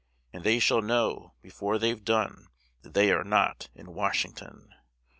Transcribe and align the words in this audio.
And 0.33 0.43
they 0.43 0.57
shall 0.57 0.81
know 0.81 1.35
before 1.43 1.77
they've 1.77 2.03
done, 2.03 2.47
That 2.81 2.95
they 2.95 3.11
are 3.11 3.23
not 3.23 3.69
in 3.75 3.93
Washington. 3.93 4.73